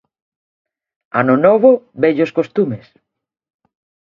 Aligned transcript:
Ano 1.21 1.35
novo, 1.45 1.71
vellos 2.01 2.31
costumes. 2.37 2.85